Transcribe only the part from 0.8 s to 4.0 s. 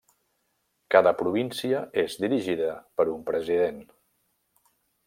Cada província és dirigida per un president.